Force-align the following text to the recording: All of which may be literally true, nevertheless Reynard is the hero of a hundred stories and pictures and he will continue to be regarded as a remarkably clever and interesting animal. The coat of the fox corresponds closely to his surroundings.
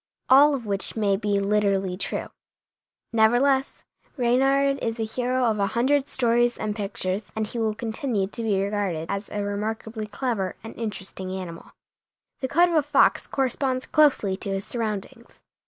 All 0.29 0.55
of 0.55 0.65
which 0.65 0.95
may 0.95 1.15
be 1.15 1.39
literally 1.39 1.95
true, 1.95 2.29
nevertheless 3.13 3.83
Reynard 4.17 4.79
is 4.83 4.95
the 4.97 5.05
hero 5.05 5.43
of 5.43 5.59
a 5.59 5.67
hundred 5.77 6.09
stories 6.09 6.57
and 6.57 6.75
pictures 6.75 7.31
and 7.35 7.45
he 7.45 7.59
will 7.59 7.75
continue 7.75 8.25
to 8.25 8.41
be 8.41 8.59
regarded 8.59 9.11
as 9.11 9.29
a 9.29 9.43
remarkably 9.43 10.07
clever 10.07 10.55
and 10.63 10.75
interesting 10.75 11.29
animal. 11.29 11.69
The 12.39 12.47
coat 12.47 12.69
of 12.69 12.73
the 12.73 12.81
fox 12.81 13.27
corresponds 13.27 13.85
closely 13.85 14.35
to 14.37 14.49
his 14.49 14.65
surroundings. 14.65 15.39